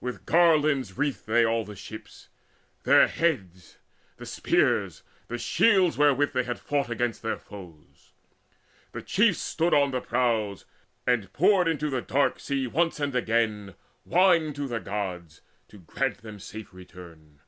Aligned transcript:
With 0.00 0.24
garlands 0.24 0.96
wreathed 0.96 1.26
they 1.26 1.44
all 1.44 1.62
the 1.62 1.76
ships, 1.76 2.30
Their 2.84 3.08
heads, 3.08 3.76
the 4.16 4.24
spears, 4.24 5.02
the 5.28 5.36
shields 5.36 5.98
wherewith 5.98 6.32
they 6.32 6.44
had 6.44 6.58
fought 6.58 6.88
Against 6.88 7.20
their 7.20 7.36
foes. 7.36 8.12
The 8.92 9.02
chiefs 9.02 9.40
stood 9.40 9.74
on 9.74 9.90
the 9.90 10.00
prows, 10.00 10.64
And 11.06 11.30
poured 11.34 11.68
into 11.68 11.90
the 11.90 12.00
dark 12.00 12.40
sea 12.40 12.66
once 12.66 12.98
and 13.00 13.14
again 13.14 13.74
Wine 14.06 14.54
to 14.54 14.66
the 14.66 14.80
Gods, 14.80 15.42
to 15.68 15.76
grant 15.76 16.22
them 16.22 16.38
safe 16.38 16.72
return. 16.72 17.40